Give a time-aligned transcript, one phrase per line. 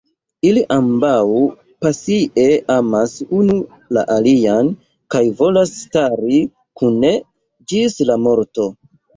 [0.51, 1.25] Ili ambaŭ
[1.85, 2.45] pasie
[2.77, 3.57] amas unu
[3.97, 4.73] la alian
[5.17, 6.41] kaj volas stari
[6.83, 7.15] kune
[7.75, 8.71] ĝis la morto.